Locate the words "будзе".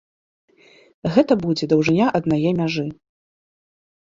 1.43-1.69